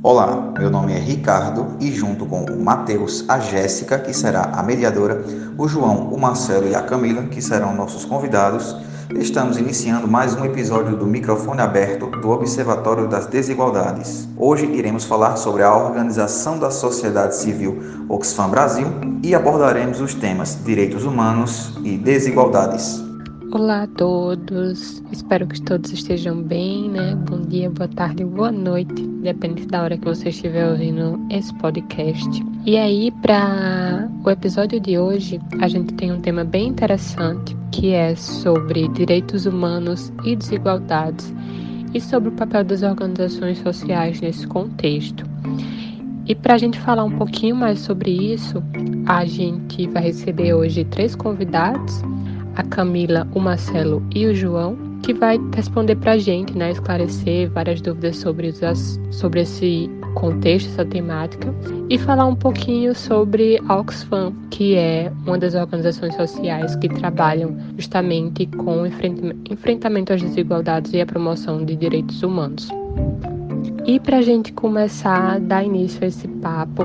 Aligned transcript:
Olá, 0.00 0.54
meu 0.58 0.70
nome 0.70 0.94
é 0.94 0.98
Ricardo 0.98 1.76
e 1.80 1.92
junto 1.92 2.24
com 2.24 2.44
o 2.44 2.64
Matheus, 2.64 3.24
a 3.28 3.40
Jéssica, 3.40 3.98
que 3.98 4.14
será 4.14 4.42
a 4.54 4.62
mediadora, 4.62 5.24
o 5.58 5.68
João, 5.68 6.08
o 6.08 6.18
Marcelo 6.18 6.68
e 6.68 6.74
a 6.74 6.82
Camila, 6.82 7.24
que 7.24 7.42
serão 7.42 7.74
nossos 7.74 8.04
convidados, 8.04 8.76
estamos 9.18 9.58
iniciando 9.58 10.06
mais 10.06 10.34
um 10.34 10.44
episódio 10.44 10.96
do 10.96 11.04
Microfone 11.04 11.60
Aberto 11.60 12.06
do 12.06 12.30
Observatório 12.30 13.08
das 13.08 13.26
Desigualdades. 13.26 14.28
Hoje 14.36 14.66
iremos 14.66 15.04
falar 15.04 15.36
sobre 15.36 15.62
a 15.62 15.76
organização 15.76 16.58
da 16.58 16.70
sociedade 16.70 17.34
civil 17.36 18.06
Oxfam 18.08 18.48
Brasil 18.48 18.86
e 19.22 19.34
abordaremos 19.34 20.00
os 20.00 20.14
temas 20.14 20.56
direitos 20.64 21.04
humanos 21.04 21.78
e 21.84 21.98
desigualdades. 21.98 23.07
Olá 23.50 23.84
a 23.84 23.86
todos, 23.86 25.02
espero 25.10 25.46
que 25.46 25.62
todos 25.62 25.90
estejam 25.90 26.42
bem, 26.42 26.90
né? 26.90 27.14
Bom 27.14 27.40
dia, 27.40 27.70
boa 27.70 27.88
tarde, 27.88 28.22
boa 28.22 28.52
noite, 28.52 29.06
depende 29.22 29.64
da 29.66 29.82
hora 29.82 29.96
que 29.96 30.04
você 30.04 30.28
estiver 30.28 30.70
ouvindo 30.70 31.18
esse 31.30 31.54
podcast. 31.54 32.28
E 32.66 32.76
aí, 32.76 33.10
para 33.22 34.06
o 34.22 34.28
episódio 34.28 34.78
de 34.78 34.98
hoje, 34.98 35.40
a 35.62 35.66
gente 35.66 35.94
tem 35.94 36.12
um 36.12 36.20
tema 36.20 36.44
bem 36.44 36.68
interessante 36.68 37.56
que 37.72 37.94
é 37.94 38.14
sobre 38.14 38.86
direitos 38.88 39.46
humanos 39.46 40.12
e 40.24 40.36
desigualdades 40.36 41.32
e 41.94 42.02
sobre 42.02 42.28
o 42.28 42.32
papel 42.32 42.64
das 42.64 42.82
organizações 42.82 43.56
sociais 43.60 44.20
nesse 44.20 44.46
contexto. 44.46 45.24
E 46.26 46.34
para 46.34 46.52
a 46.54 46.58
gente 46.58 46.78
falar 46.78 47.04
um 47.04 47.16
pouquinho 47.16 47.56
mais 47.56 47.80
sobre 47.80 48.10
isso, 48.10 48.62
a 49.06 49.24
gente 49.24 49.86
vai 49.88 50.02
receber 50.02 50.52
hoje 50.52 50.84
três 50.84 51.16
convidados 51.16 52.02
a 52.58 52.64
Camila, 52.64 53.26
o 53.34 53.40
Marcelo 53.40 54.02
e 54.14 54.26
o 54.26 54.34
João, 54.34 54.76
que 55.02 55.14
vai 55.14 55.38
responder 55.54 55.94
para 55.94 56.12
a 56.12 56.18
gente, 56.18 56.58
né, 56.58 56.72
esclarecer 56.72 57.48
várias 57.50 57.80
dúvidas 57.80 58.16
sobre, 58.16 58.52
sobre 59.12 59.40
esse 59.42 59.88
contexto, 60.14 60.68
essa 60.68 60.84
temática, 60.84 61.54
e 61.88 61.96
falar 61.96 62.26
um 62.26 62.34
pouquinho 62.34 62.94
sobre 62.94 63.60
a 63.68 63.76
Oxfam, 63.76 64.34
que 64.50 64.74
é 64.74 65.12
uma 65.24 65.38
das 65.38 65.54
organizações 65.54 66.16
sociais 66.16 66.74
que 66.76 66.88
trabalham 66.88 67.56
justamente 67.78 68.46
com 68.46 68.84
enfrentamento 68.84 70.12
às 70.12 70.20
desigualdades 70.20 70.92
e 70.92 71.00
a 71.00 71.06
promoção 71.06 71.64
de 71.64 71.76
direitos 71.76 72.22
humanos. 72.24 72.68
E 73.86 73.98
para 73.98 74.18
a 74.18 74.22
gente 74.22 74.52
começar 74.52 75.34
a 75.34 75.38
dar 75.38 75.64
início 75.64 76.04
a 76.04 76.06
esse 76.06 76.28
papo, 76.28 76.84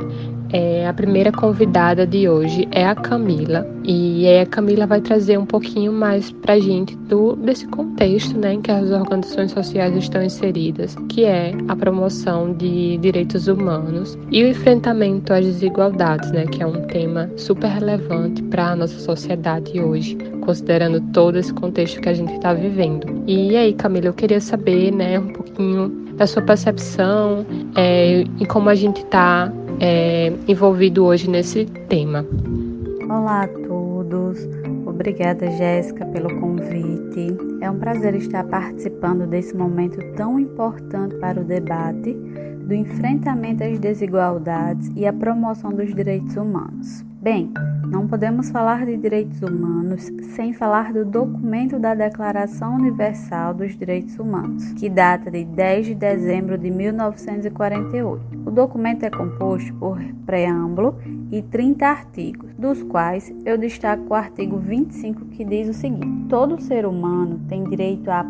é, 0.53 0.87
a 0.87 0.93
primeira 0.93 1.31
convidada 1.31 2.05
de 2.05 2.29
hoje 2.29 2.67
é 2.71 2.85
a 2.85 2.93
Camila 2.93 3.67
e 3.83 4.27
a 4.39 4.45
Camila 4.45 4.85
vai 4.85 5.01
trazer 5.01 5.37
um 5.39 5.47
pouquinho 5.47 5.91
mais 5.91 6.31
para 6.31 6.53
a 6.53 6.59
gente 6.59 6.95
do, 6.95 7.35
desse 7.35 7.67
contexto 7.67 8.37
né, 8.37 8.53
em 8.53 8.61
que 8.61 8.69
as 8.69 8.91
organizações 8.91 9.51
sociais 9.51 9.95
estão 9.97 10.21
inseridas, 10.21 10.95
que 11.09 11.25
é 11.25 11.53
a 11.67 11.75
promoção 11.75 12.53
de 12.53 12.97
direitos 12.97 13.47
humanos 13.47 14.15
e 14.31 14.43
o 14.43 14.47
enfrentamento 14.47 15.33
às 15.33 15.43
desigualdades, 15.43 16.31
né, 16.31 16.45
que 16.45 16.61
é 16.61 16.67
um 16.67 16.83
tema 16.83 17.31
super 17.35 17.67
relevante 17.67 18.43
para 18.43 18.73
a 18.73 18.75
nossa 18.75 18.99
sociedade 18.99 19.81
hoje, 19.81 20.15
considerando 20.41 21.01
todo 21.11 21.39
esse 21.39 21.51
contexto 21.51 21.99
que 21.99 22.09
a 22.09 22.13
gente 22.13 22.31
está 22.31 22.53
vivendo. 22.53 23.23
E 23.25 23.57
aí, 23.57 23.73
Camila, 23.73 24.05
eu 24.05 24.13
queria 24.13 24.39
saber 24.39 24.93
né, 24.93 25.17
um 25.17 25.33
pouquinho 25.33 26.02
da 26.17 26.27
sua 26.27 26.41
percepção 26.41 27.45
é, 27.75 28.21
e 28.39 28.45
como 28.45 28.69
a 28.69 28.75
gente 28.75 29.03
está 29.03 29.51
é, 29.79 30.31
envolvido 30.47 31.05
hoje 31.05 31.29
nesse 31.29 31.65
tema. 31.87 32.25
Olá 33.03 33.43
a 33.43 33.47
todos, 33.47 34.39
obrigada 34.85 35.49
Jéssica 35.51 36.05
pelo 36.07 36.39
convite. 36.39 37.37
É 37.61 37.69
um 37.69 37.79
prazer 37.79 38.15
estar 38.15 38.43
participando 38.45 39.27
desse 39.27 39.55
momento 39.55 39.97
tão 40.15 40.39
importante 40.39 41.15
para 41.15 41.39
o 41.39 41.43
debate 41.43 42.13
do 42.65 42.73
enfrentamento 42.73 43.63
às 43.63 43.79
desigualdades 43.79 44.91
e 44.95 45.05
a 45.05 45.13
promoção 45.13 45.71
dos 45.71 45.93
direitos 45.93 46.35
humanos. 46.35 47.03
Bem, 47.23 47.53
não 47.87 48.05
podemos 48.05 48.49
falar 48.49 48.85
de 48.85 48.97
direitos 48.97 49.41
humanos 49.41 50.11
sem 50.35 50.51
falar 50.51 50.91
do 50.91 51.05
documento 51.05 51.79
da 51.79 51.95
Declaração 51.95 52.75
Universal 52.75 53.53
dos 53.53 53.77
Direitos 53.77 54.19
Humanos, 54.19 54.73
que 54.73 54.89
data 54.89 55.31
de 55.31 55.45
10 55.45 55.85
de 55.85 55.95
dezembro 55.95 56.57
de 56.57 56.69
1948. 56.69 58.21
O 58.45 58.51
documento 58.51 59.03
é 59.03 59.09
composto 59.09 59.73
por 59.75 60.03
preâmbulo 60.25 60.97
e 61.31 61.41
30 61.41 61.87
artigos, 61.87 62.53
dos 62.57 62.83
quais 62.83 63.33
eu 63.45 63.57
destaco 63.57 64.03
o 64.09 64.13
artigo 64.13 64.57
25 64.57 65.23
que 65.27 65.45
diz 65.45 65.69
o 65.69 65.73
seguinte: 65.73 66.27
Todo 66.27 66.61
ser 66.61 66.85
humano 66.85 67.39
tem 67.47 67.63
direito 67.63 68.11
a, 68.11 68.25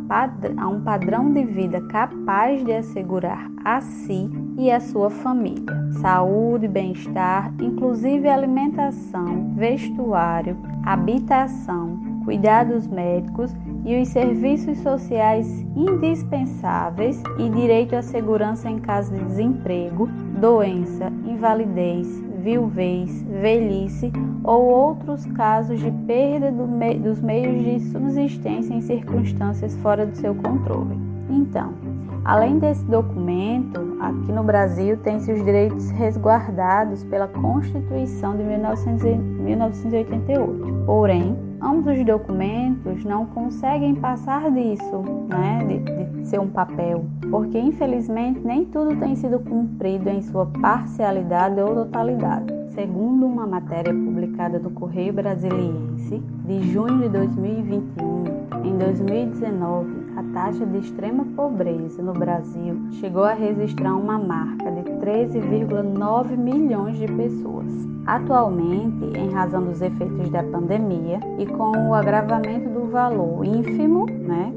a 0.56 0.68
um 0.68 0.81
padrão 0.81 1.34
de 1.34 1.44
vida 1.44 1.81
capaz 1.88 2.63
de 2.63 2.72
assegurar 2.72 3.50
a 3.66 3.81
si 3.81 4.29
e 4.58 4.72
a 4.72 4.80
sua 4.80 5.09
família 5.09 5.84
saúde, 6.03 6.68
bem-estar, 6.68 7.53
inclusive 7.62 8.28
alimentação, 8.28 9.53
vestuário, 9.56 10.58
habitação, 10.84 11.97
cuidados 12.25 12.88
médicos 12.88 13.56
e 13.86 14.02
os 14.02 14.09
serviços 14.09 14.78
sociais 14.80 15.47
indispensáveis 15.75 17.22
e 17.38 17.50
direito 17.50 17.96
à 17.96 18.02
segurança 18.02 18.69
em 18.69 18.80
caso 18.80 19.13
de 19.13 19.24
desemprego, 19.24 20.08
doença, 20.40 21.12
invalidez, 21.25 22.22
viuvez, 22.40 23.24
velhice 23.24 24.12
ou 24.44 24.66
outros 24.66 25.25
casos 25.28 25.80
de 25.80 25.92
perda 26.06 26.52
do 26.52 26.68
me 26.68 26.96
dos 26.96 27.22
meios 27.22 27.63
de 27.63 27.92
subsistência 27.92 28.74
em 28.74 28.81
circunstâncias 28.81 29.75
fora 29.78 30.06
do 30.06 30.16
seu 30.18 30.36
controle. 30.36 30.97
Então, 31.30 31.74
além 32.23 32.59
desse 32.59 32.85
documento, 32.85 33.97
aqui 34.00 34.31
no 34.31 34.44
Brasil 34.44 34.95
tem-se 34.97 35.31
os 35.31 35.44
direitos 35.44 35.89
resguardados 35.91 37.03
pela 37.03 37.28
Constituição 37.28 38.35
de 38.35 38.44
1988. 38.44 40.83
Porém, 40.85 41.35
ambos 41.62 41.97
os 41.97 42.06
documentos 42.06 43.03
não 43.06 43.25
conseguem 43.25 43.95
passar 43.95 44.51
disso, 44.51 45.01
né, 45.28 45.66
de, 45.67 45.79
de 45.79 46.28
ser 46.28 46.39
um 46.39 46.50
papel, 46.50 47.06
porque 47.29 47.59
infelizmente 47.59 48.39
nem 48.39 48.63
tudo 48.66 48.95
tem 48.97 49.16
sido 49.16 49.39
cumprido 49.39 50.09
em 50.09 50.22
sua 50.22 50.45
parcialidade 50.45 51.59
ou 51.59 51.73
totalidade. 51.75 52.63
Segundo 52.73 53.25
uma 53.25 53.45
matéria 53.45 53.94
publicada 53.94 54.57
no 54.57 54.72
Correio 54.72 55.13
Brasiliense 55.13 56.23
de 56.45 56.72
junho 56.72 57.03
de 57.03 57.09
2021, 57.09 58.23
em 58.66 58.78
2019, 58.78 60.01
a 60.01 60.03
taxa 60.33 60.66
de 60.66 60.79
extrema 60.79 61.25
pobreza 61.35 62.01
no 62.01 62.11
Brasil 62.11 62.75
chegou 62.94 63.23
a 63.23 63.33
registrar 63.33 63.95
uma 63.95 64.17
marca 64.17 64.71
de 64.71 64.81
13,9 64.94 66.35
milhões 66.35 66.97
de 66.97 67.07
pessoas. 67.07 67.71
Atualmente, 68.05 69.17
em 69.17 69.29
razão 69.29 69.63
dos 69.63 69.81
efeitos 69.81 70.29
da 70.29 70.44
pandemia 70.44 71.19
e 71.38 71.45
com 71.45 71.71
o 71.89 71.94
agravamento 71.94 72.67
do 72.69 72.89
valor 72.89 73.45
ínfimo, 73.45 74.07
né, 74.07 74.51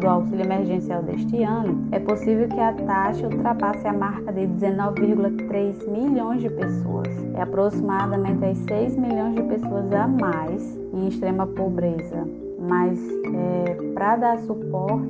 do 0.00 0.08
auxílio 0.08 0.44
emergencial 0.44 1.02
deste 1.02 1.42
ano, 1.42 1.88
é 1.92 1.98
possível 1.98 2.48
que 2.48 2.60
a 2.60 2.72
taxa 2.72 3.26
ultrapasse 3.26 3.86
a 3.86 3.92
marca 3.92 4.32
de 4.32 4.46
19,3 4.46 5.88
milhões 5.88 6.40
de 6.40 6.50
pessoas. 6.50 7.08
É 7.34 7.42
aproximadamente 7.42 8.44
as 8.44 8.58
6 8.58 8.96
milhões 8.96 9.34
de 9.34 9.42
pessoas 9.42 9.92
a 9.92 10.06
mais 10.06 10.78
em 10.92 11.08
extrema 11.08 11.46
pobreza 11.46 12.41
mas 12.62 12.98
é, 13.34 13.92
para 13.94 14.16
dar 14.16 14.38
suporte 14.40 15.06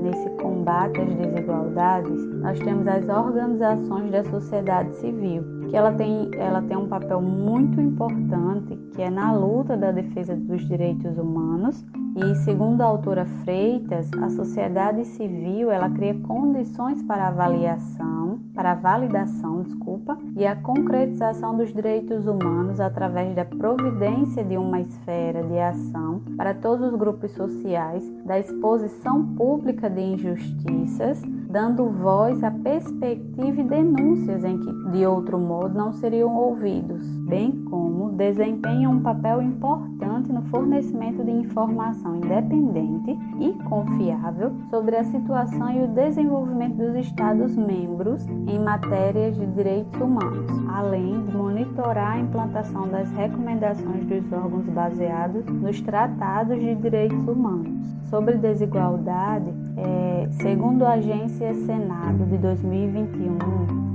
nesse 0.00 0.28
combate 0.42 1.00
às 1.00 1.14
desigualdades, 1.14 2.24
nós 2.40 2.58
temos 2.58 2.86
as 2.86 3.08
organizações 3.08 4.10
da 4.10 4.24
sociedade 4.24 4.94
civil, 4.96 5.42
que 5.68 5.76
ela 5.76 5.92
tem, 5.92 6.30
ela 6.34 6.62
tem 6.62 6.76
um 6.76 6.88
papel 6.88 7.20
muito 7.20 7.80
importante, 7.80 8.76
que 8.94 9.02
é 9.02 9.10
na 9.10 9.32
luta 9.32 9.76
da 9.76 9.90
defesa 9.90 10.34
dos 10.34 10.66
direitos 10.66 11.18
humanos. 11.18 11.84
E 12.16 12.34
segundo 12.36 12.80
a 12.80 12.86
autora 12.86 13.24
Freitas, 13.42 14.08
a 14.22 14.28
sociedade 14.30 15.04
civil 15.04 15.70
ela 15.70 15.90
cria 15.90 16.14
condições 16.20 17.02
para 17.02 17.28
avaliação, 17.28 18.38
para 18.54 18.74
validação, 18.74 19.62
desculpa, 19.62 20.16
e 20.36 20.46
a 20.46 20.54
concretização 20.54 21.56
dos 21.56 21.72
direitos 21.72 22.26
humanos 22.26 22.78
através 22.78 23.34
da 23.34 23.44
providência 23.44 24.44
de 24.44 24.56
uma 24.56 24.80
esfera 24.80 25.42
de 25.42 25.58
ação 25.58 26.22
para 26.36 26.54
todos 26.54 26.92
os 26.92 26.98
grupos 26.98 27.32
sociais, 27.32 28.08
da 28.24 28.38
exposição 28.38 29.34
pública 29.34 29.90
de 29.90 30.00
injustiças, 30.00 31.20
dando 31.54 31.88
voz 31.88 32.42
a 32.42 32.50
perspectiva 32.50 33.60
e 33.60 33.62
denúncias 33.62 34.42
em 34.42 34.58
que 34.58 34.90
de 34.90 35.06
outro 35.06 35.38
modo 35.38 35.72
não 35.72 35.92
seriam 35.92 36.34
ouvidos, 36.34 37.06
bem 37.28 37.52
como 37.70 38.10
desempenham 38.10 38.94
um 38.94 39.00
papel 39.00 39.40
importante 39.40 40.32
no 40.32 40.42
fornecimento 40.46 41.22
de 41.22 41.30
informação 41.30 42.16
independente 42.16 43.16
e 43.38 43.52
confiável 43.68 44.50
sobre 44.68 44.96
a 44.96 45.04
situação 45.04 45.70
e 45.70 45.84
o 45.84 45.88
desenvolvimento 45.94 46.76
dos 46.76 46.96
Estados-membros 46.96 48.26
em 48.48 48.58
matérias 48.58 49.36
de 49.36 49.46
direitos 49.46 50.00
humanos, 50.00 50.50
além 50.68 51.24
de 51.24 51.36
monitorar 51.36 52.14
a 52.14 52.18
implantação 52.18 52.88
das 52.88 53.08
recomendações 53.12 54.04
dos 54.06 54.32
órgãos 54.32 54.66
baseados 54.66 55.46
nos 55.46 55.80
tratados 55.80 56.58
de 56.58 56.74
direitos 56.74 57.28
humanos. 57.28 57.94
Sobre 58.10 58.38
desigualdade, 58.38 59.62
É, 59.76 60.28
segundo 60.30 60.84
a 60.84 60.92
agência 60.92 61.43
Senado 61.52 62.24
de 62.26 62.38
2021, 62.38 63.36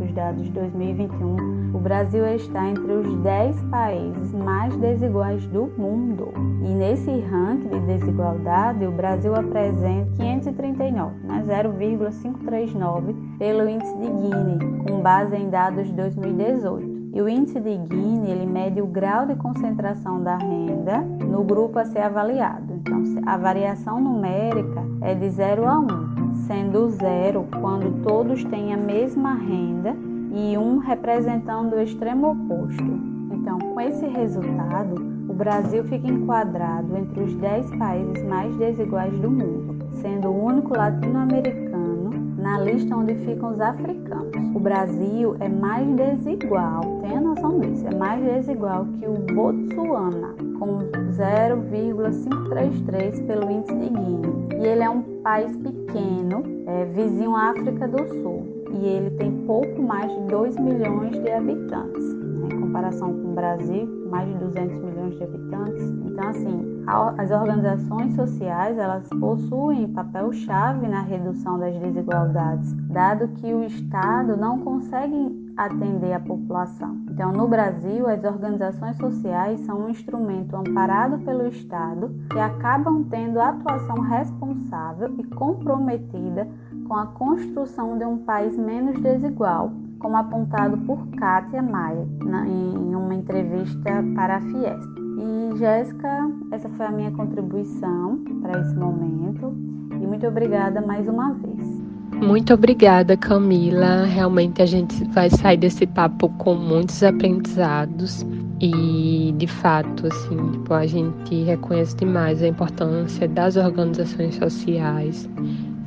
os 0.04 0.12
dados 0.14 0.44
de 0.44 0.52
2021, 0.52 1.74
o 1.74 1.80
Brasil 1.80 2.26
está 2.28 2.70
entre 2.70 2.92
os 2.92 3.16
10 3.22 3.64
países 3.64 4.34
mais 4.34 4.76
desiguais 4.76 5.48
do 5.48 5.72
mundo. 5.78 6.34
E 6.62 6.68
nesse 6.68 7.10
ranking 7.10 7.70
de 7.70 7.80
desigualdade, 7.80 8.86
o 8.86 8.92
Brasil 8.92 9.34
apresenta 9.34 10.12
539, 10.18 11.16
né, 11.24 11.44
0,539 11.48 13.16
pelo 13.40 13.68
índice 13.68 13.98
de 13.98 14.06
Gini, 14.06 14.84
com 14.88 15.00
base 15.02 15.36
em 15.36 15.50
dados 15.50 15.88
de 15.88 15.94
2018. 15.94 17.00
E 17.12 17.22
o 17.22 17.28
índice 17.28 17.60
de 17.60 17.72
Gini 17.72 18.30
ele 18.30 18.46
mede 18.46 18.82
o 18.82 18.86
grau 18.86 19.26
de 19.26 19.36
concentração 19.36 20.22
da 20.22 20.38
renda 20.38 21.02
no 21.02 21.44
grupo 21.44 21.80
a 21.80 21.86
ser 21.86 22.02
avaliado. 22.02 22.74
Então, 22.76 23.04
a 23.26 23.38
variação 23.38 24.00
numérica 24.00 24.84
é 25.02 25.16
de 25.16 25.30
0 25.30 25.68
a 25.68 25.80
1, 25.80 26.09
sendo 26.48 26.90
0 26.90 27.48
quando 27.60 28.02
todos 28.04 28.44
têm 28.46 28.74
a 28.74 28.78
mesma 28.78 29.34
renda 29.34 29.94
e 30.34 30.58
1 30.58 30.78
representando 30.80 31.74
o 31.74 31.82
extremo 31.82 32.32
oposto. 32.32 33.20
Então, 33.32 33.60
com 33.60 33.80
esse 33.82 34.06
resultado, 34.06 34.96
o 35.28 35.34
Brasil 35.34 35.84
fica 35.86 36.08
enquadrado 36.08 36.96
entre 36.98 37.24
os 37.24 37.34
10 37.36 37.76
países 37.78 38.24
mais 38.26 38.56
desiguais 38.58 39.18
do 39.20 39.30
mundo, 39.30 39.78
sendo 39.94 40.30
o 40.30 40.46
único 40.46 40.76
latino-americano 40.76 42.10
na 42.38 42.60
lista 42.62 42.96
onde 42.96 43.16
ficam 43.16 43.52
os 43.52 43.60
africanos. 43.60 44.30
O 44.56 44.60
Brasil 44.60 45.36
é 45.40 45.50
mais 45.50 45.88
desigual, 45.96 46.82
tenha 47.02 47.22
noção 47.22 47.60
disso, 47.60 47.86
é 47.88 47.94
mais 47.94 48.24
desigual 48.24 48.88
que 48.98 49.06
o 49.06 49.14
Botsuana, 49.34 50.34
com 50.58 50.80
0,533 51.12 53.22
pelo 53.22 53.52
índice 53.52 53.76
de 53.76 53.90
Guiné. 53.90 54.30
E 54.58 54.66
ele 54.66 54.84
é 54.84 54.90
um 54.90 55.04
país 55.30 55.56
pequeno, 55.58 56.42
é, 56.66 56.86
vizinho 56.86 57.36
à 57.36 57.52
África 57.52 57.88
do 57.88 58.00
Sul, 58.08 58.64
e 58.72 58.84
ele 58.84 59.12
tem 59.12 59.32
pouco 59.46 59.80
mais 59.80 60.12
de 60.12 60.22
2 60.22 60.58
milhões 60.58 61.12
de 61.22 61.30
habitantes. 61.30 62.16
Né, 62.16 62.48
em 62.52 62.62
comparação 62.62 63.14
com 63.14 63.32
o 63.32 63.36
Brasil, 63.36 64.08
mais 64.10 64.28
de 64.28 64.40
200 64.40 64.80
milhões 64.80 65.16
de 65.16 65.24
habitantes. 65.24 65.84
Então, 66.04 66.30
assim, 66.30 66.84
as 67.20 67.30
organizações 67.30 68.16
sociais 68.16 68.76
elas 68.80 69.08
possuem 69.08 69.94
papel-chave 69.94 70.88
na 70.88 71.02
redução 71.02 71.60
das 71.60 71.78
desigualdades, 71.78 72.74
dado 72.88 73.28
que 73.36 73.54
o 73.54 73.64
Estado 73.64 74.36
não 74.36 74.58
consegue 74.58 75.39
atender 75.66 76.14
a 76.14 76.20
população. 76.22 76.98
Então, 77.12 77.34
no 77.34 77.46
Brasil, 77.46 78.08
as 78.08 78.24
organizações 78.24 78.96
sociais 78.96 79.60
são 79.62 79.82
um 79.82 79.90
instrumento 79.90 80.56
amparado 80.56 81.20
pelo 81.20 81.46
Estado 81.48 82.16
que 82.32 82.40
acabam 82.40 83.04
tendo 83.04 83.42
atuação 83.42 84.00
responsável 84.00 85.14
e 85.18 85.24
comprometida 85.26 86.48
com 86.88 86.96
a 86.96 87.08
construção 87.08 87.98
de 87.98 88.06
um 88.06 88.20
país 88.20 88.58
menos 88.58 89.02
desigual, 89.02 89.74
como 90.00 90.16
apontado 90.16 90.78
por 90.78 91.06
Kátia 91.18 91.62
Maia 91.62 92.08
em 92.48 92.96
uma 92.96 93.14
entrevista 93.14 94.02
para 94.16 94.38
a 94.38 94.42
Fiesp. 94.42 94.90
E 95.20 95.58
Jéssica, 95.58 96.32
essa 96.52 96.70
foi 96.70 96.86
a 96.86 96.92
minha 96.92 97.12
contribuição 97.12 98.24
para 98.42 98.62
esse 98.62 98.76
momento 98.76 99.54
e 99.92 100.08
muito 100.08 100.26
obrigada 100.26 100.80
mais 100.82 101.06
uma 101.06 101.34
vez. 101.34 101.79
Muito 102.22 102.54
obrigada, 102.54 103.16
Camila. 103.16 104.04
Realmente 104.06 104.62
a 104.62 104.66
gente 104.66 105.04
vai 105.06 105.30
sair 105.30 105.58
desse 105.58 105.88
papo 105.88 106.30
com 106.38 106.54
muitos 106.54 107.02
aprendizados 107.02 108.26
e, 108.60 109.34
de 109.38 109.48
fato, 109.48 110.08
assim, 110.08 110.52
tipo, 110.52 110.74
a 110.74 110.86
gente 110.86 111.44
reconhece 111.44 111.96
demais 111.96 112.44
a 112.44 112.48
importância 112.48 113.28
das 113.28 113.56
organizações 113.56 114.36
sociais 114.36 115.30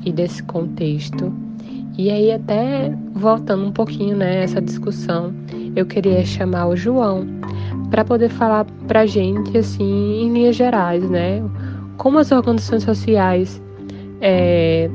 e 0.05 0.12
desse 0.12 0.43
contexto. 0.44 1.32
E 1.99 2.11
aí, 2.11 2.32
até 2.32 2.90
voltando 3.12 3.67
um 3.67 3.73
pouquinho 3.73 4.17
nessa 4.17 4.55
né, 4.55 4.62
discussão, 4.62 5.34
eu 5.76 5.84
queria 5.84 6.25
chamar 6.25 6.67
o 6.69 6.76
João 6.76 7.26
para 7.90 8.05
poder 8.05 8.31
falar 8.31 8.64
para 8.88 9.00
a 9.00 9.06
gente, 9.06 9.58
assim, 9.58 10.23
em 10.23 10.32
linhas 10.32 10.56
gerais, 10.56 11.08
né, 11.11 11.43
como 11.99 12.19
as 12.19 12.32
organizações 12.32 12.84
sociais 12.84 13.62
é, 14.23 14.88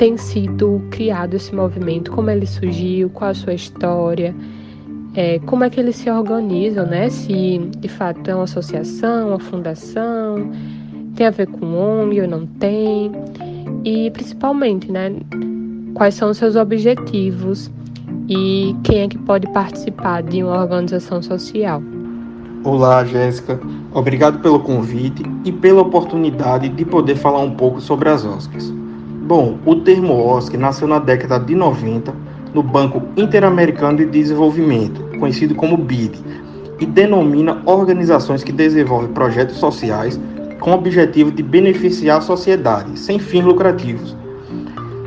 tem 0.00 0.16
sido 0.16 0.80
criado 0.90 1.34
esse 1.34 1.54
movimento, 1.54 2.10
como 2.10 2.30
ele 2.30 2.46
surgiu, 2.46 3.10
qual 3.10 3.32
a 3.32 3.34
sua 3.34 3.52
história, 3.52 4.34
é, 5.14 5.38
como 5.40 5.62
é 5.62 5.68
que 5.68 5.78
eles 5.78 5.96
se 5.96 6.10
organizam, 6.10 6.86
né? 6.86 7.10
Se 7.10 7.58
de 7.76 7.86
fato 7.86 8.26
é 8.30 8.34
uma 8.34 8.44
associação, 8.44 9.28
uma 9.28 9.38
fundação, 9.38 10.50
tem 11.14 11.26
a 11.26 11.30
ver 11.30 11.48
com 11.48 11.66
ONG 11.76 12.22
ou 12.22 12.26
não 12.26 12.46
tem, 12.46 13.12
e 13.84 14.10
principalmente, 14.12 14.90
né? 14.90 15.14
Quais 15.92 16.14
são 16.14 16.30
os 16.30 16.38
seus 16.38 16.56
objetivos 16.56 17.70
e 18.26 18.74
quem 18.82 19.00
é 19.00 19.08
que 19.08 19.18
pode 19.18 19.46
participar 19.52 20.22
de 20.22 20.42
uma 20.42 20.62
organização 20.62 21.20
social. 21.20 21.82
Olá, 22.64 23.04
Jéssica. 23.04 23.60
Obrigado 23.92 24.38
pelo 24.38 24.60
convite 24.60 25.22
e 25.44 25.52
pela 25.52 25.82
oportunidade 25.82 26.70
de 26.70 26.86
poder 26.86 27.16
falar 27.16 27.40
um 27.40 27.50
pouco 27.50 27.82
sobre 27.82 28.08
as 28.08 28.24
OSCs. 28.24 28.79
Bom, 29.30 29.60
o 29.64 29.76
termo 29.76 30.26
OSC 30.26 30.56
nasceu 30.56 30.88
na 30.88 30.98
década 30.98 31.38
de 31.38 31.54
90 31.54 32.12
no 32.52 32.64
Banco 32.64 33.00
Interamericano 33.16 33.98
de 33.98 34.06
Desenvolvimento, 34.06 35.04
conhecido 35.20 35.54
como 35.54 35.76
BID, 35.76 36.18
e 36.80 36.84
denomina 36.84 37.62
organizações 37.64 38.42
que 38.42 38.50
desenvolvem 38.50 39.12
projetos 39.12 39.54
sociais 39.58 40.20
com 40.58 40.72
o 40.72 40.74
objetivo 40.74 41.30
de 41.30 41.44
beneficiar 41.44 42.18
a 42.18 42.20
sociedade, 42.20 42.98
sem 42.98 43.20
fins 43.20 43.44
lucrativos. 43.44 44.16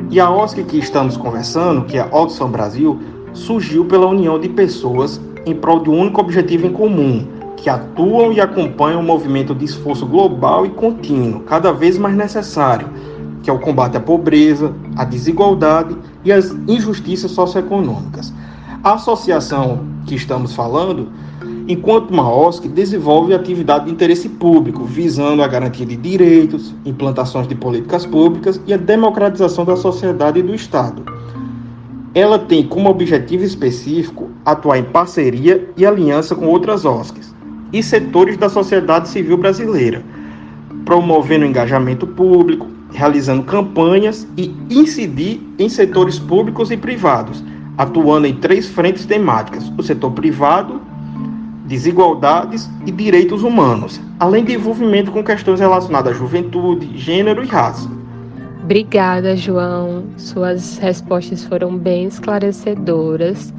E 0.09 0.21
a 0.21 0.31
OSC 0.31 0.63
que 0.63 0.77
estamos 0.77 1.17
conversando, 1.17 1.83
que 1.83 1.97
é 1.97 2.07
Oxfam 2.09 2.49
Brasil, 2.49 3.01
surgiu 3.33 3.83
pela 3.83 4.07
união 4.07 4.39
de 4.39 4.47
pessoas 4.47 5.19
em 5.45 5.53
prol 5.53 5.81
de 5.81 5.89
um 5.89 5.99
único 5.99 6.21
objetivo 6.21 6.65
em 6.65 6.71
comum, 6.71 7.27
que 7.57 7.69
atuam 7.69 8.31
e 8.31 8.39
acompanham 8.39 9.01
o 9.01 9.03
movimento 9.03 9.53
de 9.53 9.65
esforço 9.65 10.05
global 10.05 10.65
e 10.65 10.69
contínuo, 10.69 11.41
cada 11.41 11.73
vez 11.73 11.97
mais 11.97 12.15
necessário, 12.15 12.87
que 13.43 13.49
é 13.49 13.53
o 13.53 13.59
combate 13.59 13.97
à 13.97 13.99
pobreza, 13.99 14.73
à 14.95 15.03
desigualdade 15.03 15.95
e 16.23 16.31
às 16.31 16.49
injustiças 16.67 17.29
socioeconômicas. 17.31 18.33
A 18.81 18.93
associação 18.93 19.85
que 20.07 20.15
estamos 20.15 20.55
falando, 20.55 21.09
enquanto 21.67 22.09
uma 22.09 22.33
OSC, 22.33 22.69
desenvolve 22.69 23.33
atividade 23.33 23.85
de 23.85 23.91
interesse 23.91 24.29
público, 24.29 24.85
visando 24.85 25.43
a 25.43 25.47
garantia 25.47 25.85
de 25.85 25.97
direitos, 25.97 26.73
implantações 26.85 27.47
de 27.47 27.53
políticas 27.53 28.05
públicas 28.05 28.59
e 28.65 28.73
a 28.73 28.77
democratização 28.77 29.65
da 29.65 29.75
sociedade 29.75 30.39
e 30.39 30.43
do 30.43 30.55
Estado. 30.55 31.03
Ela 32.15 32.39
tem 32.39 32.65
como 32.65 32.89
objetivo 32.89 33.43
específico 33.43 34.29
atuar 34.45 34.77
em 34.77 34.83
parceria 34.83 35.69
e 35.75 35.85
aliança 35.85 36.35
com 36.35 36.47
outras 36.47 36.85
OSCs 36.85 37.33
e 37.73 37.81
setores 37.81 38.37
da 38.37 38.49
sociedade 38.49 39.09
civil 39.09 39.35
brasileira, 39.35 40.03
promovendo 40.85 41.43
o 41.43 41.47
engajamento 41.47 42.05
público, 42.05 42.67
realizando 42.93 43.43
campanhas 43.43 44.27
e 44.37 44.55
incidir 44.69 45.41
em 45.57 45.67
setores 45.67 46.19
públicos 46.19 46.71
e 46.71 46.77
privados, 46.77 47.43
atuando 47.77 48.27
em 48.27 48.35
três 48.35 48.67
frentes 48.67 49.05
temáticas: 49.05 49.71
o 49.77 49.83
setor 49.83 50.11
privado, 50.11 50.81
desigualdades 51.65 52.69
e 52.85 52.91
direitos 52.91 53.43
humanos, 53.43 53.99
além 54.19 54.43
de 54.43 54.53
envolvimento 54.53 55.11
com 55.11 55.23
questões 55.23 55.59
relacionadas 55.59 56.15
à 56.15 56.17
juventude, 56.17 56.97
gênero 56.97 57.43
e 57.43 57.47
raça. 57.47 57.89
Obrigada, 58.63 59.35
João. 59.35 60.05
Suas 60.15 60.77
respostas 60.77 61.43
foram 61.43 61.77
bem 61.77 62.05
esclarecedoras. 62.05 63.53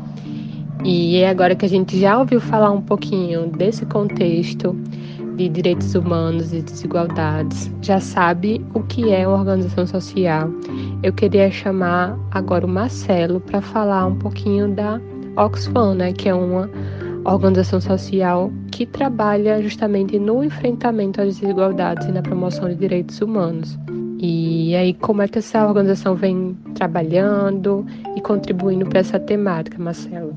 E 0.83 1.25
agora 1.25 1.55
que 1.55 1.65
a 1.65 1.69
gente 1.69 1.99
já 1.99 2.19
ouviu 2.19 2.41
falar 2.41 2.71
um 2.71 2.81
pouquinho 2.81 3.47
desse 3.47 3.85
contexto, 3.87 4.75
de 5.37 5.49
direitos 5.49 5.95
humanos 5.95 6.53
e 6.53 6.63
desigualdades 6.63 7.71
já 7.83 8.01
sabe 8.01 8.65
o 8.73 8.83
que 8.83 9.13
é 9.13 9.27
uma 9.27 9.39
organização 9.39 9.87
social. 9.87 10.49
Eu 11.03 11.13
queria 11.13 11.51
chamar 11.51 12.19
agora 12.31 12.65
o 12.65 12.69
Marcelo 12.69 13.41
para 13.41 13.61
falar 13.61 14.07
um 14.07 14.17
pouquinho 14.17 14.73
da 14.73 15.01
Oxfam, 15.37 15.95
né, 15.95 16.13
que 16.13 16.29
é 16.29 16.35
uma 16.35 16.71
organização 17.25 17.81
social 17.81 18.53
que 18.71 18.87
trabalha 18.87 19.61
justamente 19.63 20.19
no 20.19 20.45
enfrentamento 20.45 21.21
às 21.21 21.39
desigualdades 21.39 22.07
e 22.07 22.13
na 22.13 22.23
promoção 22.23 22.69
de 22.69 22.77
direitos 22.77 23.21
humanos. 23.21 23.79
E 24.19 24.75
aí, 24.75 24.95
como 24.95 25.21
é 25.23 25.29
que 25.29 25.39
essa 25.39 25.67
organização 25.67 26.15
vem 26.15 26.57
trabalhando 26.75 27.85
e 28.17 28.21
contribuindo 28.21 28.87
para 28.87 29.01
essa 29.01 29.19
temática, 29.19 29.79
Marcelo? 29.79 30.35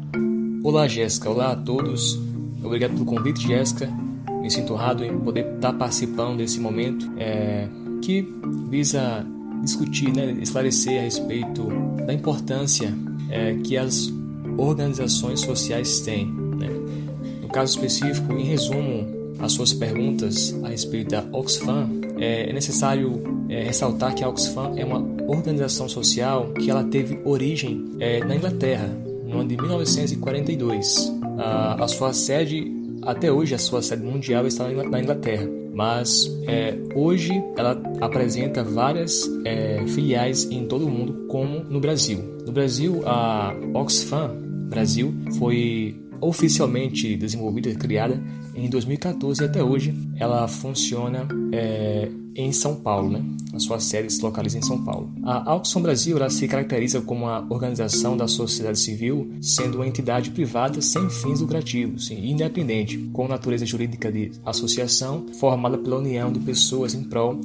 Olá, 0.63 0.87
Jéssica. 0.87 1.29
Olá 1.29 1.51
a 1.51 1.55
todos. 1.55 2.19
Obrigado 2.63 2.93
pelo 2.93 3.05
convite, 3.05 3.47
Jéssica 3.47 4.06
me 4.41 4.49
sinto 4.49 4.73
honrado 4.73 5.03
em 5.03 5.17
poder 5.19 5.45
estar 5.55 5.73
participando 5.73 6.37
desse 6.37 6.59
momento 6.59 7.09
é, 7.17 7.67
que 8.01 8.27
visa 8.69 9.25
discutir, 9.61 10.13
né, 10.15 10.37
esclarecer 10.41 10.99
a 10.99 11.03
respeito 11.03 11.67
da 12.05 12.13
importância 12.13 12.93
é, 13.29 13.55
que 13.55 13.77
as 13.77 14.11
organizações 14.57 15.41
sociais 15.41 15.99
têm. 16.01 16.27
Né? 16.27 16.69
No 17.41 17.49
caso 17.49 17.75
específico, 17.75 18.33
em 18.33 18.43
resumo, 18.43 19.17
as 19.39 19.51
suas 19.51 19.73
perguntas 19.73 20.55
a 20.63 20.69
respeito 20.69 21.11
da 21.11 21.23
Oxfam, 21.31 21.89
é 22.19 22.51
necessário 22.51 23.21
é, 23.49 23.63
ressaltar 23.63 24.15
que 24.15 24.23
a 24.23 24.29
Oxfam 24.29 24.73
é 24.75 24.83
uma 24.83 24.99
organização 25.27 25.87
social 25.87 26.51
que 26.53 26.69
ela 26.69 26.83
teve 26.83 27.19
origem 27.23 27.85
é, 27.99 28.23
na 28.23 28.35
Inglaterra, 28.35 28.87
no 29.25 29.39
ano 29.39 29.49
de 29.49 29.57
1942. 29.57 31.13
A, 31.37 31.83
a 31.83 31.87
sua 31.87 32.13
sede, 32.13 32.71
até 33.03 33.31
hoje, 33.31 33.55
a 33.55 33.59
sua 33.59 33.81
sede 33.81 34.03
mundial 34.03 34.45
está 34.47 34.67
na 34.67 34.99
Inglaterra 34.99 35.47
mas 35.77 36.27
é, 36.47 36.75
hoje 36.95 37.31
ela 37.55 37.79
apresenta 38.01 38.63
várias 38.63 39.29
é, 39.45 39.85
filiais 39.85 40.49
em 40.49 40.65
todo 40.65 40.87
o 40.87 40.89
mundo, 40.89 41.27
como 41.27 41.63
no 41.65 41.79
Brasil. 41.79 42.17
No 42.43 42.51
Brasil, 42.51 43.03
a 43.05 43.53
Oxfam 43.75 44.35
Brasil 44.71 45.13
foi 45.37 45.95
oficialmente 46.19 47.15
desenvolvida 47.15 47.69
e 47.69 47.75
criada 47.75 48.19
em 48.55 48.67
2014 48.67 49.43
e 49.43 49.45
até 49.45 49.63
hoje 49.63 49.93
ela 50.19 50.47
funciona 50.47 51.27
é, 51.51 52.09
em 52.37 52.51
São 52.51 52.75
Paulo, 52.75 53.09
né? 53.09 53.23
A 53.53 53.59
sua 53.59 53.79
sede 53.79 54.13
se 54.13 54.21
localiza 54.21 54.59
em 54.59 54.61
São 54.61 54.83
Paulo. 54.83 55.11
A 55.23 55.55
Oxfam 55.55 55.81
Brasil 55.81 56.15
ela 56.15 56.29
se 56.29 56.47
caracteriza 56.47 57.01
como 57.01 57.25
uma 57.25 57.45
organização 57.49 58.15
da 58.15 58.27
sociedade 58.27 58.79
civil, 58.79 59.33
sendo 59.41 59.75
uma 59.75 59.87
entidade 59.87 60.29
privada 60.29 60.79
sem 60.81 61.09
fins 61.09 61.41
lucrativos 61.41 62.11
e 62.11 62.13
independente, 62.13 62.97
com 63.11 63.27
natureza 63.27 63.65
jurídica 63.65 64.11
de 64.11 64.31
associação, 64.45 65.25
formada 65.39 65.77
pela 65.77 65.97
união 65.97 66.31
de 66.31 66.39
pessoas 66.39 66.93
em 66.93 67.03
prol 67.03 67.39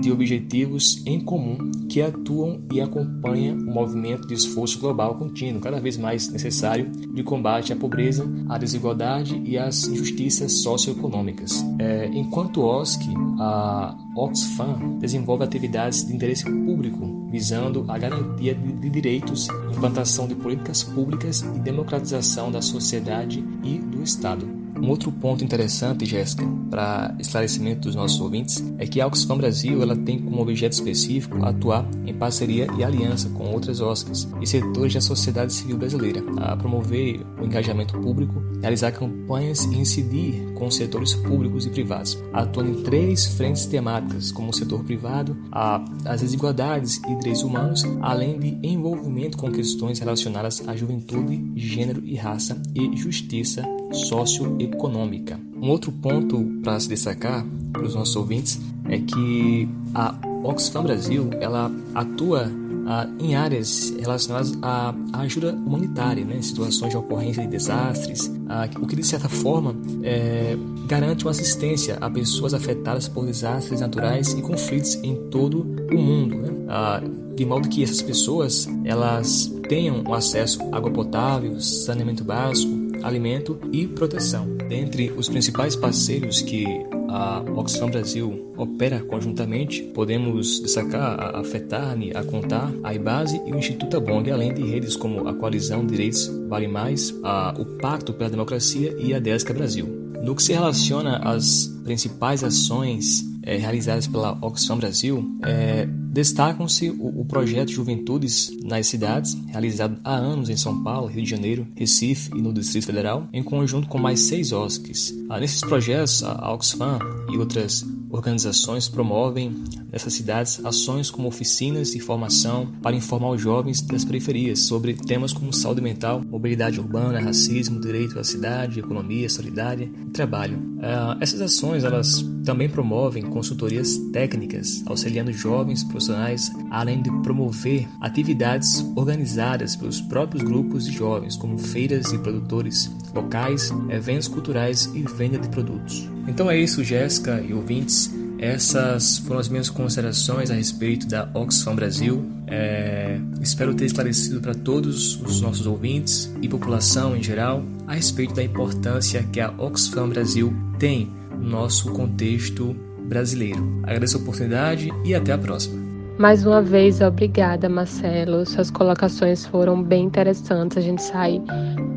de 0.00 0.12
objetivos 0.12 1.02
em 1.06 1.20
comum 1.20 1.70
que 1.88 2.00
atuam 2.00 2.60
e 2.72 2.80
acompanham 2.80 3.56
o 3.56 3.72
movimento 3.72 4.26
de 4.26 4.34
esforço 4.34 4.78
global 4.78 5.14
contínuo, 5.14 5.60
cada 5.60 5.80
vez 5.80 5.96
mais 5.96 6.28
necessário, 6.30 6.90
de 6.90 7.22
combate 7.22 7.72
à 7.72 7.76
pobreza, 7.76 8.28
à 8.48 8.58
desigualdade 8.58 9.40
e 9.44 9.58
às 9.58 9.86
injustiças 9.86 10.52
socioeconômicas. 10.60 11.64
É, 11.78 12.06
enquanto 12.12 12.62
OSC, 12.62 13.04
a 13.38 13.96
Oxfam 14.16 14.98
desenvolve 14.98 15.44
atividades 15.44 16.06
de 16.06 16.14
interesse 16.14 16.44
público 16.44 17.18
visando 17.30 17.84
a 17.88 17.98
garantia 17.98 18.54
de, 18.54 18.90
direitos, 18.90 19.48
implantação 19.70 20.26
de 20.26 20.34
políticas 20.34 20.82
públicas 20.82 21.40
e 21.40 21.58
democratização 21.58 22.50
da 22.50 22.62
sociedade 22.62 23.44
e 23.62 23.78
do 23.78 24.02
Estado. 24.02 24.48
Um 24.80 24.90
outro 24.90 25.10
ponto 25.10 25.44
interessante, 25.44 26.06
Jéssica, 26.06 26.44
para 26.70 27.14
esclarecimento 27.18 27.82
dos 27.82 27.94
nossos 27.94 28.20
ouvintes, 28.20 28.64
é 28.78 28.86
que 28.86 29.00
a 29.00 29.06
Oxfam 29.06 29.36
Brasil 29.36 29.82
ela 29.82 29.96
tem 29.96 30.18
como 30.18 30.40
objeto 30.40 30.72
específico 30.72 31.44
atuar 31.44 31.86
em 32.06 32.14
parceria 32.14 32.66
e 32.78 32.84
aliança 32.84 33.28
com 33.30 33.50
outras 33.50 33.80
OSCs 33.80 34.28
e 34.40 34.46
setores 34.46 34.94
da 34.94 35.00
sociedade 35.00 35.52
civil 35.52 35.76
brasileira, 35.76 36.22
a 36.38 36.56
promover 36.56 37.20
o 37.40 37.44
engajamento 37.44 37.98
público, 37.98 38.42
realizar 38.60 38.92
campanhas 38.92 39.64
e 39.64 39.76
incidir 39.76 40.52
com 40.54 40.70
setores 40.70 41.14
públicos 41.14 41.66
e 41.66 41.70
privados, 41.70 42.18
atuando 42.32 42.70
em 42.70 42.82
três 42.82 43.26
frentes 43.26 43.66
temáticas, 43.66 44.32
como 44.32 44.50
o 44.50 44.54
setor 44.54 44.84
privado, 44.84 45.36
a, 45.50 45.84
as 46.04 46.20
desigualdades 46.20 46.96
e 46.96 47.14
direitos 47.14 47.42
humanos, 47.42 47.84
além 48.00 48.38
de 48.38 48.58
envolvimento 48.62 49.38
com 49.38 49.50
questões 49.50 49.98
relacionadas 49.98 50.66
à 50.66 50.76
juventude, 50.76 51.52
gênero 51.56 52.02
e 52.04 52.16
raça 52.16 52.60
e 52.74 52.96
justiça 52.96 53.62
socioeconômica. 53.92 55.40
Um 55.60 55.70
outro 55.70 55.90
ponto 55.90 56.44
para 56.62 56.78
se 56.78 56.88
destacar 56.88 57.44
para 57.72 57.82
os 57.82 57.94
nossos 57.94 58.14
ouvintes 58.16 58.60
é 58.84 58.98
que 58.98 59.68
a 59.94 60.14
Oxfam 60.44 60.82
Brasil 60.82 61.30
ela 61.40 61.70
atua 61.94 62.50
ah, 62.88 63.06
em 63.20 63.34
áreas 63.34 63.94
relacionadas 64.00 64.56
à, 64.62 64.94
ajuda 65.12 65.52
humanitária, 65.52 66.24
né, 66.24 66.40
situações 66.40 66.90
de 66.90 66.96
ocorrência 66.96 67.42
de 67.42 67.48
desastres, 67.48 68.32
ah, 68.48 68.66
o 68.80 68.86
que 68.86 68.96
de 68.96 69.04
certa 69.04 69.28
forma 69.28 69.76
é, 70.02 70.56
garante 70.86 71.24
uma 71.24 71.30
assistência 71.30 71.98
a 72.00 72.08
pessoas 72.08 72.54
afetadas 72.54 73.06
por 73.06 73.26
desastres 73.26 73.82
naturais 73.82 74.32
e 74.32 74.40
conflitos 74.40 74.94
em 75.02 75.14
todo 75.28 75.66
o 75.92 75.98
mundo, 75.98 76.36
né, 76.36 76.48
ah, 76.66 77.02
de 77.36 77.44
modo 77.44 77.68
que 77.68 77.84
essas 77.84 78.00
pessoas 78.00 78.66
elas 78.84 79.52
tenham 79.68 80.02
acesso 80.14 80.58
a 80.72 80.78
água 80.78 80.90
potável, 80.90 81.60
saneamento 81.60 82.24
básico, 82.24 82.72
alimento 83.02 83.58
e 83.70 83.86
proteção. 83.86 84.56
Dentre 84.66 85.12
os 85.16 85.28
principais 85.28 85.76
parceiros 85.76 86.40
que 86.40 86.64
a 87.08 87.42
Oxfam 87.56 87.90
Brasil 87.90 88.52
opera 88.56 89.00
conjuntamente, 89.00 89.82
podemos 89.94 90.60
destacar 90.60 91.36
a 91.36 91.42
FETARNE, 91.42 92.12
a 92.14 92.22
CONTAR, 92.22 92.72
a 92.84 92.94
IBASE 92.94 93.40
e 93.46 93.52
o 93.52 93.58
Instituto 93.58 93.96
Abong, 93.96 94.30
além 94.30 94.52
de 94.52 94.62
redes 94.62 94.96
como 94.96 95.26
a 95.28 95.34
Coalizão 95.34 95.86
Direitos 95.86 96.30
Vale 96.48 96.68
Mais, 96.68 97.14
a, 97.22 97.54
o 97.58 97.64
Pacto 97.78 98.12
pela 98.12 98.30
Democracia 98.30 98.94
e 98.98 99.14
a 99.14 99.18
DESCA 99.18 99.54
Brasil. 99.54 99.86
No 100.22 100.34
que 100.34 100.42
se 100.42 100.52
relaciona 100.52 101.18
às 101.18 101.66
principais 101.84 102.44
ações 102.44 103.24
é, 103.48 103.56
realizadas 103.56 104.06
pela 104.06 104.36
Oxfam 104.42 104.76
Brasil, 104.76 105.26
é, 105.42 105.86
destacam-se 105.86 106.90
o, 106.90 107.20
o, 107.20 107.24
projeto 107.24 107.70
Juventudes 107.70 108.50
nas 108.62 108.86
Cidades, 108.86 109.34
realizado 109.46 109.98
há 110.04 110.14
anos 110.14 110.50
em 110.50 110.56
São 110.56 110.82
Paulo, 110.82 111.06
Rio 111.06 111.22
de 111.22 111.30
Janeiro, 111.30 111.66
Recife 111.74 112.30
e 112.36 112.42
no 112.42 112.52
Distrito 112.52 112.84
Federal, 112.84 113.26
em 113.32 113.42
conjunto 113.42 113.88
com 113.88 113.96
mais 113.96 114.20
seis 114.20 114.52
OSCs. 114.52 115.14
Ah, 115.30 115.40
nesses 115.40 115.62
projetos, 115.62 116.22
a 116.22 116.52
Oxfam 116.52 116.98
e 117.32 117.38
outras 117.38 117.86
organizações 118.10 118.86
promovem 118.86 119.64
nessas 119.90 120.12
cidades 120.12 120.62
ações 120.64 121.10
como 121.10 121.28
oficinas 121.28 121.94
e 121.94 122.00
formação 122.00 122.66
para 122.82 122.96
informar 122.96 123.30
os 123.30 123.40
jovens 123.40 123.80
das 123.80 124.04
periferias 124.04 124.60
sobre 124.60 124.92
temas 124.92 125.32
como 125.32 125.52
saúde 125.54 125.80
mental, 125.80 126.22
mobilidade 126.22 126.78
urbana, 126.78 127.20
racismo, 127.20 127.80
direito 127.80 128.18
à 128.18 128.24
cidade, 128.24 128.80
economia 128.80 129.28
solidária 129.28 129.90
e 130.06 130.10
trabalho. 130.10 130.67
Uh, 130.78 131.18
essas 131.20 131.40
ações 131.40 131.82
elas 131.82 132.24
também 132.44 132.68
promovem 132.68 133.24
consultorias 133.24 133.98
técnicas, 134.12 134.82
auxiliando 134.86 135.32
jovens 135.32 135.82
profissionais, 135.82 136.52
além 136.70 137.02
de 137.02 137.10
promover 137.22 137.88
atividades 138.00 138.84
organizadas 138.94 139.74
pelos 139.74 140.00
próprios 140.00 140.42
grupos 140.44 140.86
de 140.86 140.92
jovens, 140.92 141.36
como 141.36 141.58
feiras 141.58 142.12
e 142.12 142.18
produtores 142.18 142.90
locais, 143.12 143.72
eventos 143.90 144.28
culturais 144.28 144.86
e 144.94 145.02
venda 145.02 145.38
de 145.38 145.48
produtos. 145.48 146.08
Então 146.28 146.50
é 146.50 146.56
isso, 146.56 146.84
Jéssica 146.84 147.40
e 147.40 147.52
ouvintes. 147.52 148.10
Essas 148.38 149.18
foram 149.18 149.40
as 149.40 149.48
minhas 149.48 149.68
considerações 149.68 150.50
a 150.50 150.54
respeito 150.54 151.08
da 151.08 151.28
Oxfam 151.34 151.74
Brasil. 151.74 152.24
É, 152.46 153.18
espero 153.40 153.74
ter 153.74 153.86
esclarecido 153.86 154.40
para 154.40 154.54
todos 154.54 155.20
os 155.20 155.40
nossos 155.40 155.66
ouvintes 155.66 156.32
e 156.40 156.48
população 156.48 157.16
em 157.16 157.22
geral 157.22 157.62
a 157.86 157.94
respeito 157.94 158.34
da 158.34 158.42
importância 158.42 159.24
que 159.32 159.40
a 159.40 159.52
Oxfam 159.58 160.08
Brasil 160.08 160.54
tem 160.78 161.10
no 161.36 161.48
nosso 161.48 161.90
contexto 161.92 162.76
brasileiro. 163.08 163.80
Agradeço 163.82 164.18
a 164.18 164.20
oportunidade 164.20 164.88
e 165.04 165.14
até 165.14 165.32
a 165.32 165.38
próxima. 165.38 165.88
Mais 166.18 166.44
uma 166.44 166.60
vez, 166.60 167.00
obrigada, 167.00 167.68
Marcelo. 167.68 168.44
Suas 168.44 168.70
colocações 168.70 169.46
foram 169.46 169.82
bem 169.82 170.04
interessantes. 170.04 170.76
A 170.76 170.80
gente 170.80 171.02
sai 171.02 171.40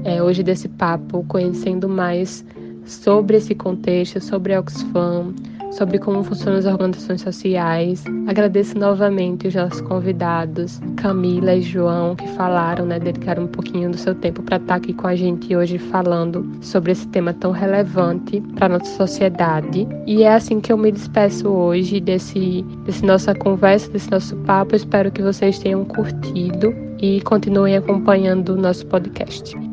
é, 0.03 0.21
hoje 0.21 0.43
desse 0.43 0.67
papo 0.69 1.23
conhecendo 1.27 1.89
mais 1.89 2.45
sobre 2.85 3.37
esse 3.37 3.55
contexto, 3.55 4.21
sobre 4.21 4.53
a 4.53 4.59
Oxfam, 4.59 5.33
sobre 5.71 5.97
como 5.97 6.23
funcionam 6.23 6.59
as 6.59 6.65
organizações 6.65 7.21
sociais. 7.21 8.03
Agradeço 8.27 8.77
novamente 8.77 9.47
os 9.47 9.55
nossos 9.55 9.81
convidados, 9.81 10.79
Camila 10.97 11.55
e 11.55 11.61
João, 11.61 12.15
que 12.15 12.27
falaram, 12.29 12.85
né, 12.85 12.99
dedicaram 12.99 13.43
um 13.43 13.47
pouquinho 13.47 13.91
do 13.91 13.97
seu 13.97 14.13
tempo 14.13 14.43
para 14.43 14.57
estar 14.57 14.75
aqui 14.75 14.93
com 14.93 15.07
a 15.07 15.15
gente 15.15 15.55
hoje 15.55 15.77
falando 15.77 16.49
sobre 16.61 16.91
esse 16.91 17.07
tema 17.07 17.33
tão 17.33 17.51
relevante 17.51 18.41
para 18.55 18.69
nossa 18.69 18.95
sociedade. 18.97 19.87
E 20.05 20.23
é 20.23 20.33
assim 20.33 20.59
que 20.59 20.71
eu 20.71 20.77
me 20.77 20.91
despeço 20.91 21.47
hoje 21.47 21.99
desse, 21.99 22.63
desse 22.85 23.05
nossa 23.05 23.33
conversa, 23.33 23.89
desse 23.89 24.11
nosso 24.11 24.35
papo. 24.37 24.75
Espero 24.75 25.11
que 25.11 25.21
vocês 25.21 25.57
tenham 25.59 25.85
curtido 25.85 26.73
e 26.99 27.21
continuem 27.21 27.75
acompanhando 27.77 28.49
o 28.49 28.57
nosso 28.57 28.85
podcast. 28.85 29.70